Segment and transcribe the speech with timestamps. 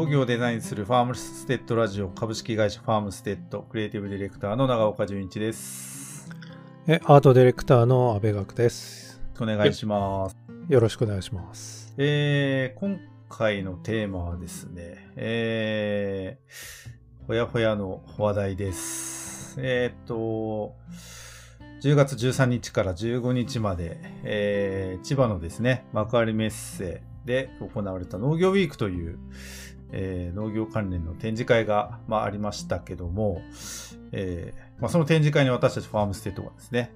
[0.00, 6.30] 農業をデザインするファームステッドラジオ株式会社ファームステッドクリエイティブディレクターの長岡純一です。
[6.86, 9.20] え、アートディレクターの阿部学です。
[9.38, 10.36] お願いします。
[10.70, 11.92] よろしくお願いします。
[11.98, 19.56] えー、今回のテーマはですね、えー、ほやほやの話題です。
[19.58, 20.76] えーっと、
[21.82, 29.18] 10月13日から15日まで、えー千葉のですね、幕張メッセで行われた農業ウィークという、
[29.92, 33.42] えー農業関連の展示会が、まあ、ありましたけども、
[34.12, 36.92] えーまあ、その展示会に私たちファームステッドがですね、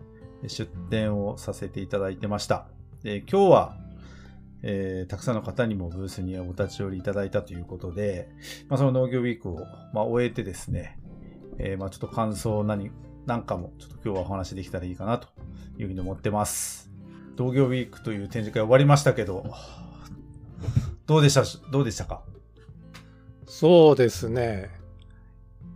[0.46, 2.66] 出展をさせていただいてました。
[3.02, 3.76] で今日は、
[4.62, 8.30] えーたくさんの方にもブースにお立ち寄りいただいたということで、
[8.68, 10.98] まあ、その農業ウィークを、まあ、終えてですね、
[11.58, 12.90] えーまあ、ちょっと感想何、
[13.26, 15.28] なんかもちょっと今日はお話できたらいいかなと
[15.78, 16.90] いうふうに思ってます。
[17.36, 19.44] 農業ウィークという展示会終わりましたけど、
[21.06, 22.22] どうでした、どうでしたか？
[23.46, 24.70] そうですね。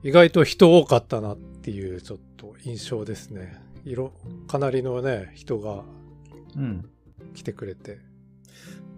[0.02, 3.60] 意外と人多かったなっていうちょっと印象ですね。
[3.84, 4.12] 色、
[4.47, 5.84] かなりのね、人が
[6.56, 6.88] うん。
[7.34, 7.98] 来てくれて。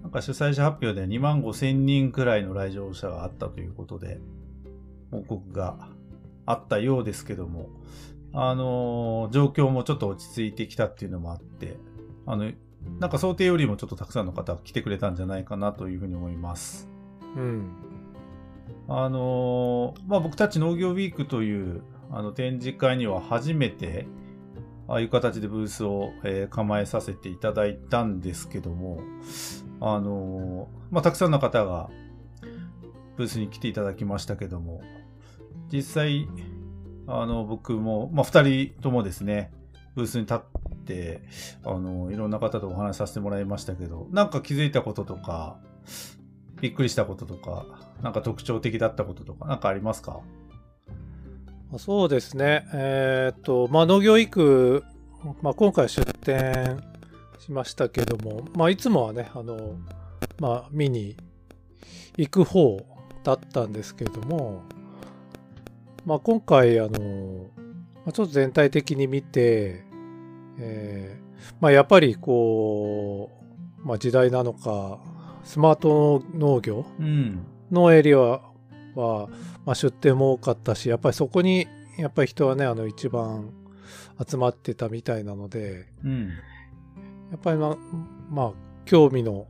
[0.03, 4.19] なんか主催者発表で2万5千人くらいの来場者があったということで、
[5.11, 5.89] 報告が
[6.47, 7.69] あったようですけども、
[8.33, 11.77] あのー状況もちょっと落ち着いてきたっていうのもあって、
[12.27, 12.51] あの、
[12.99, 16.89] なんか想定よりもちょっとたくさんの方が来てくれたんじゃないかなというふうに思います。
[17.37, 17.73] うん。
[18.93, 24.07] あのーまあ、僕たち農業ウィークというあの展示会には初めて、
[24.89, 29.01] ああいう形でブースを、えー構えさせていただいたんですけども、
[29.81, 31.89] あのーまあ、たくさんの方が
[33.17, 34.83] ブースに来ていただきましたけども、
[35.73, 36.27] 実際、
[37.07, 39.53] あの、僕も、まあ、二人ともですね、
[39.95, 40.39] ブースに立っ
[40.85, 41.23] て、
[41.65, 45.59] あの、いろんな方とお話しさせてもらいましたけど、なんか気づいたこととか、
[46.61, 47.67] びっくりしたこととか、
[48.03, 50.21] なんか特徴的だったこととか、なんかありますか？
[51.71, 52.67] まあそうですね。
[52.75, 54.85] えーっと、まあ農業育ク、
[55.43, 56.83] まあ今回出展
[57.39, 59.77] しましたけども、まあいつもはね、あの、
[60.39, 61.17] まあ見に
[62.17, 62.85] 行く方
[63.23, 64.63] だったんですけれども、
[66.05, 67.47] まあ今回あの、
[67.97, 69.85] まあちょっと全体的に見て、
[70.59, 73.31] えーまあやっぱりこ
[73.83, 74.99] う、まあ時代なのか、
[75.45, 77.47] スマート農業うん。
[77.71, 79.29] のエリアは、
[79.65, 81.67] まあ、出店も多かったしやっぱりそこに
[81.99, 83.51] やっぱり人はねあの一番
[84.29, 86.29] 集まってたみたいなのでうん。
[87.31, 87.77] やっぱりまあ
[88.31, 88.53] まあ
[88.85, 89.47] 興味の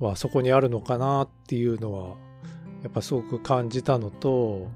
[0.00, 2.16] はそこにあるのかなっていうのは
[2.82, 4.68] やっぱすごく感じたのと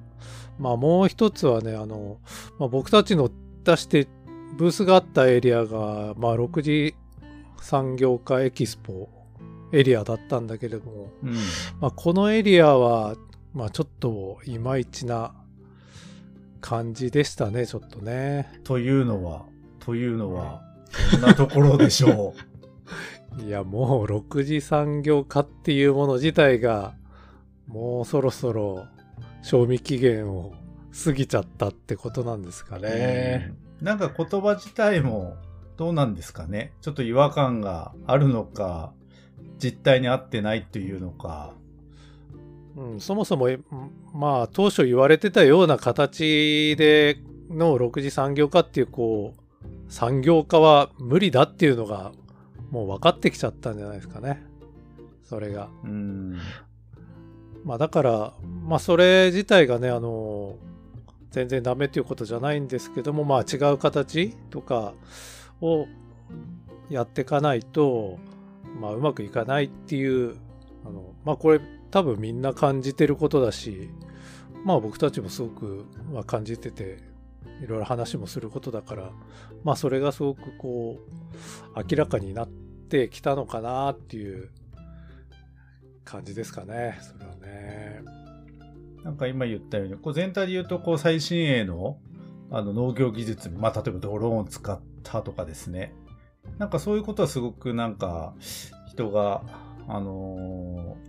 [0.59, 2.19] まあもう一つはねあの、
[2.59, 3.31] まあ、僕たちの
[3.65, 4.07] 出して
[4.57, 6.95] ブースがあったエリアが、まあ、6次
[7.61, 9.09] 産業化エキスポ
[9.73, 11.35] エリアだったんだけれども、うん。
[11.81, 13.17] まあ、このエリアは、
[13.55, 15.35] まあ、ちょっといまいちな
[16.61, 18.61] 感じでしたね、ちょっとね。
[18.65, 19.47] というのは、
[19.81, 20.63] というのは、
[21.13, 22.35] どんなところでしょ
[23.45, 26.95] いや、もう6次産業化っていうもの自体が、
[27.67, 28.87] もうそろそろ
[29.43, 30.55] 賞味期限を
[31.05, 32.81] 過ぎちゃったってことなんですかう。
[32.81, 33.53] ね。
[33.63, 35.37] うんなんか言葉自体も
[35.77, 36.73] どうなんですかね？
[36.81, 38.93] ちょっと違和感があるのか、
[39.63, 41.55] 実態に合ってないというのか。
[42.77, 43.59] うん、そもそも、え
[44.15, 47.19] まあ、当初言われてたような形で
[47.51, 52.13] の6次産業化っていう、こう、産業化は無理だっていうのが、
[52.71, 54.43] もう分かってきちゃったんじゃないですかね。
[55.25, 55.69] それが。
[55.83, 56.39] うん。
[57.65, 58.33] まあ、だから、
[58.65, 60.57] まあ、それ自体がね、あの、
[61.31, 64.95] 全然ダメっていうことじゃないんですけども、まあ、違う形とか
[65.61, 65.87] を
[66.89, 68.19] やっていかないと、
[68.79, 70.37] まあ、うまくいかないっていう、
[70.85, 73.91] あの、まあ、これ多分みんな感じてることだし、
[74.65, 76.99] まあ、僕たちもすごく、まあ、感じてて、
[77.63, 79.11] いろいろ話もすることだから、
[79.65, 84.51] まあ、それがすごくこう、明らかになってきたのかなっていう
[86.05, 88.03] 感じですかね、それはね。
[89.05, 91.99] なんか今言ったように、こう全体で言うと、こう最新鋭の
[92.51, 95.93] あの農業技術、まあ例えばドローンを使ったとかですね。
[96.59, 98.35] なんかそういうことはすごくなんか
[98.89, 99.43] 人が、
[99.87, 101.09] あのー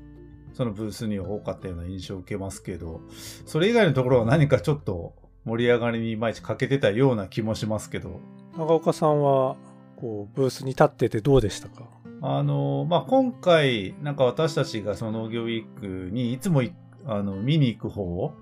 [0.51, 2.99] そのブースには多かったような印象を受けますけど、
[3.45, 5.13] それ以外のところは何かちょっと
[5.45, 8.19] 盛り上がりにいまいち欠けてたような気もしますけど、
[8.57, 9.55] 長岡さんは、
[9.95, 11.85] こう、ブースに立っててどうでしたか？
[12.21, 16.73] あの、まあ、今回、なんか私たちがその農業ウィークにいつもい
[17.05, 18.33] あの見に行く方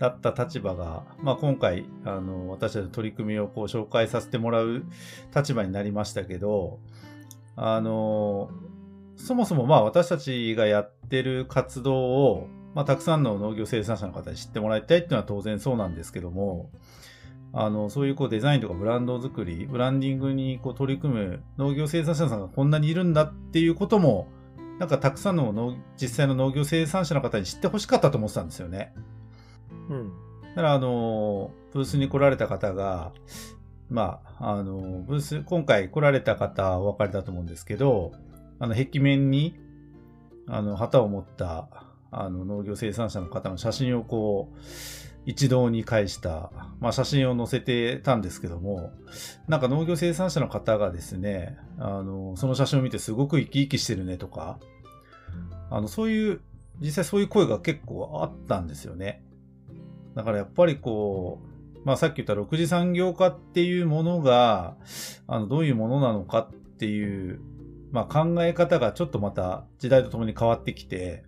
[0.00, 4.84] だった立場が、まあ、今回、あの、私たちの取り組みをこう紹介させてもらう
[5.36, 6.80] 立場になりましたけど、
[7.54, 8.50] あの、
[9.16, 16.70] そもそもまあ私たちがやってる活動を、まあ、たくさんの農業生産者の方に知ってもらいたいっていうのは当然そうなんですけども、
[17.52, 24.28] あの、そういうこうデザインとかブランド作り、ブランディングにこう取り組む農業生産者さんがこんなにいるんだっていうことも、
[24.78, 28.94] なんかたくさんの実際の農業生産者の方に知ってほしかったと思ってたんですよね。
[29.90, 30.12] うん。
[30.50, 33.12] だから、あの、ブースに来られた方が、
[33.90, 38.12] まあ、あの、ブース、今回来られた方お分かりだと思うんですけど、
[38.58, 39.58] あの、壁面に、
[40.46, 41.68] あの、旗を持った、
[42.10, 44.58] あの、農業生産者の方の写真をこう、
[45.26, 46.50] 一堂に会した、
[46.80, 48.92] まあ、写真を載せてたんですけども、
[49.48, 54.58] なんか農業生産者の方がですね、あの、その写真を見てすごく生き生きしてるねとか、
[55.70, 56.40] あの、そういう、
[56.80, 59.22] 実際そういう声が結構あったんですよね。
[60.14, 64.76] だからやっぱりこう、まあさっき言った6次産業化っていうものが、
[65.26, 67.40] あの、どういうものなのかっていう、
[67.92, 71.24] まあ考え方がちょっとまた時代とともに変わってきて、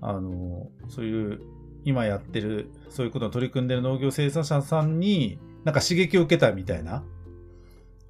[0.00, 1.40] あの、そういう
[1.84, 7.04] 今やってる、そういうことに取り組んでる農業生産者さんに、なんか刺激を受けたみたいな、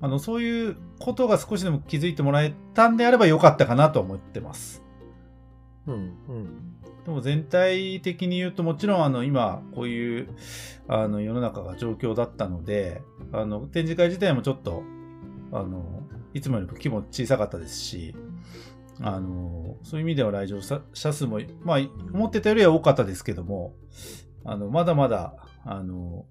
[0.00, 4.83] あの、そういうことが少しでも気づいてもらえたんであればよかったかなと思ってます。
[5.86, 5.94] うん。
[5.94, 5.98] う
[6.32, 6.75] ん。
[7.04, 10.28] でも全体的に言うともちろんあの今こういう
[10.88, 14.82] あの世の中が状況だったのであの展示会自体もちょっと
[15.52, 16.02] あの
[16.32, 18.14] いつもよりも規模小さかったですし
[19.02, 21.78] あのそういう意味では来場者数もまあ
[22.12, 23.75] 思ってたよりは多かったですけども
[24.44, 25.34] あのまだまだ
[25.66, 26.25] あの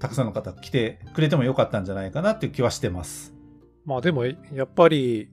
[0.00, 3.34] たくさんの方来てくれてもよかったんじゃないかなっていう気はしてます。
[3.86, 5.30] まあでも、やっぱり、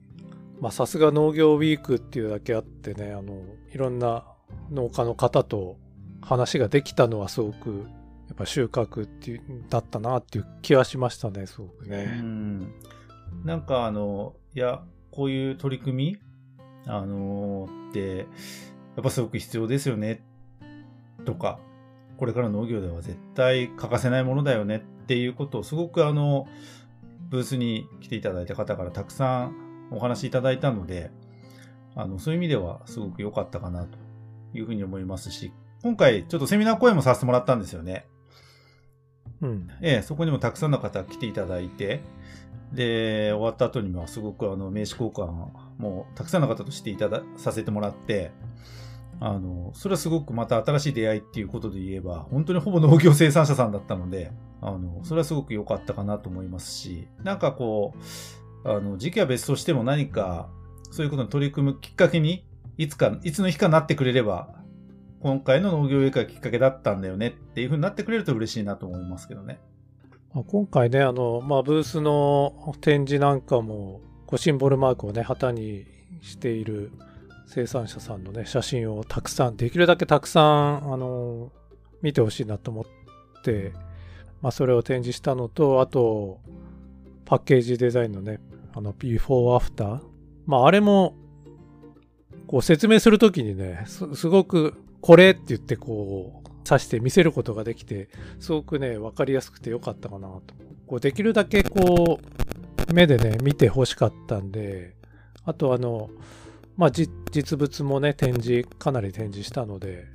[0.64, 3.42] まあさすが農業ウィークっていうだけあってね、あの、
[3.74, 4.24] いろんな
[4.70, 5.76] 農家の方と
[6.22, 7.84] 話ができたのはすごく、
[8.28, 12.22] やっぱ収穫っていう、だったなっていう気はしましたね、すごくねう。
[12.22, 12.72] ん
[13.44, 16.16] なんかあの、いや、こういう取り組み、
[16.86, 18.24] あのって、や
[19.02, 20.22] っぱすごく必要ですよね、
[21.26, 21.58] とか、
[22.16, 26.48] これから農業では絶対欠かせないものだよねっていうことをすごくあの、
[27.28, 29.63] ブースに来ていただいた方からたくさん
[29.96, 31.10] お話しいただいたので、
[31.94, 33.98] あの、そういう意味ではすごく良かったかなと
[34.52, 35.52] いうふうに思いますし、
[35.82, 38.06] 今回ちょっとセミナー講演もさせてもらったんですよね。
[39.42, 39.68] うん。
[39.82, 42.00] ええ、そこにもたくさんの方来ていただいて、
[42.72, 45.26] で、終わった後にはすごくあの名刺交換
[45.78, 48.32] もたくさんの方としていただ、させてもらって、
[49.20, 57.98] あの、それはすごくまた新しい出会いっていうことで言えば、本当にほぼ農業生産者さんだったので、あの、それはすごく良かったかなと思いますし、なんかこう、
[58.64, 60.48] あの、時期は別としても何か、
[60.90, 62.46] そういうことに取り組むきっかけに、
[62.78, 64.64] いつか、いつの日かなってくれれば、
[65.20, 69.58] 今回の農業映画がきっかけだったんだよねっていうふうになってくれると嬉しいなと思いますけどね。
[70.48, 75.86] 今回ね、あの、まあブースの展示なんかも、こうシンボルマークをね、旗に
[76.20, 76.90] している
[77.46, 81.52] 生産者さんのね、写真をたくさん、できるだけたくさん、あの、
[82.02, 82.84] 見てほしいなと思っ
[83.42, 83.72] て、
[84.42, 86.40] まあそれを展示したのと、あと、
[87.24, 88.40] パッケージデザインのね、
[88.74, 90.00] あの、ビフォーアフター。
[90.46, 91.14] まああれも、
[92.46, 98.08] こう説明するときにね、すすごく、これって言ってこう、指して見せることができて、
[98.40, 100.54] すごくね、わかりやすくてよかったかなと。
[100.86, 104.94] こうできるだけこう、目でね、見てほしかったんで、
[105.44, 106.10] あとあの、
[106.76, 110.06] まあ、実物もね、展示、かなり展示したので、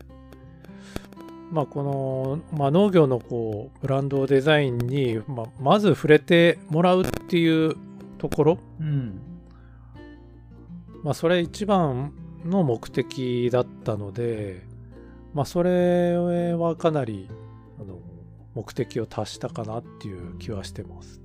[1.51, 7.75] まあ、この、まあ、農業のこう、ブランドデザインに、まあ、まず触れてもらうっていう
[8.19, 9.19] ところ、うん。
[11.03, 12.13] まあ、それ一番
[12.45, 14.67] の目的だったので、
[15.33, 16.15] まあ、それ
[16.53, 17.27] はかなり、
[17.79, 17.99] あの、
[18.53, 21.21] 目的を達したかなっていう気はしてます。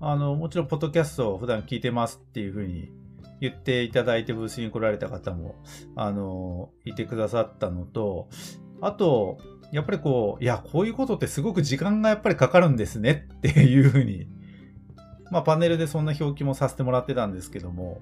[0.00, 2.92] あの、もちろん、ポッドキャストを普段聞いてますっていうふうに
[3.40, 5.56] 言っていただいて、ブースに来られた方も、
[5.96, 8.28] あの、いてくださったのと、
[8.80, 9.38] あと、
[9.72, 14.28] やっぱりこう、いや、こういうことってすごく時間がやっぱりかかるんですねっていうふうに、
[15.30, 18.00] まあ、パネルでそんな表記もさせてもらってたんですけども、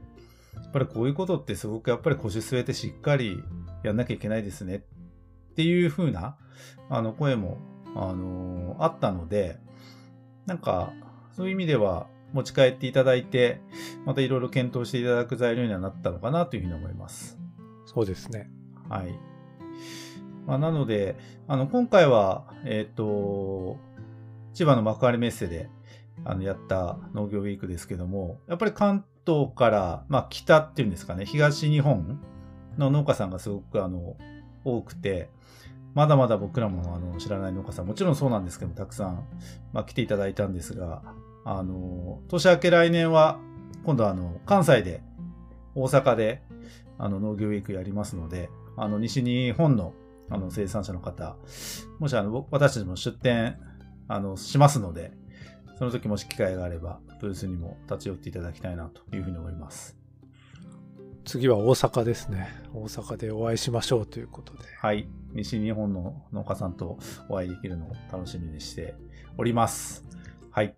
[0.55, 3.43] やっぱりこういうことってすごくやっぱり腰据えてしっかり
[3.83, 4.85] やんなきゃいけないですね
[5.53, 6.37] っていうふうな、
[6.91, 7.59] あの、声も、
[7.97, 9.59] あのあったので、
[10.47, 10.93] なんか、
[11.33, 13.61] そういう意味では持ち帰っていただいて、
[14.05, 17.39] またいろいろ検討していただく材料にはなったのかなというふうに思います。
[17.87, 18.51] そうですね。
[18.89, 19.19] はい。
[20.47, 21.17] まあ、なので、
[21.47, 23.79] あの、今回は、えっ、と、
[24.53, 25.71] 千葉の幕張メッセで、
[26.25, 32.21] あの、やった農業ウィークですけども、やっぱり関東から、まあ、北っていうんですかね、東日本
[32.79, 34.17] の農家さんがすごく、あの、
[34.65, 35.31] 多くて、
[35.95, 39.25] まだまだ僕らもあの知らない農家さん、もちろんそうなんですけども、たくさん、
[39.73, 41.03] まあ、来ていただいたんですが、
[41.45, 43.39] あの、年明け来年は、
[43.85, 45.03] 今度はあの、関西で、
[45.75, 46.43] 大阪で、
[46.99, 49.93] あの、農業ウィークやりますので、あの、西日本の
[50.31, 51.37] あの、生産者の方、
[51.99, 53.59] もしあの、私たちも出店、
[54.09, 55.13] あの、しますので、
[55.77, 59.97] その時もし機会があれば、ブースにも立ち寄っていただきたいなというふうに思います。
[61.25, 62.49] 次は大阪ですね。
[62.73, 64.61] 大阪でお会いしましょうということで。
[64.79, 65.09] はい。
[65.33, 68.95] 西日本の農家さんとお会いできるのを楽しみにして
[69.39, 70.05] おります。
[70.51, 70.75] はい。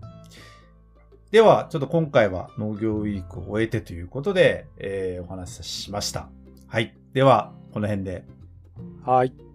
[1.32, 6.28] では、ちょっと今回は農業ウィークを終えてということで、えーお話ししました。
[6.68, 6.96] はい。
[7.12, 8.24] では、この辺で。
[9.04, 9.45] はい。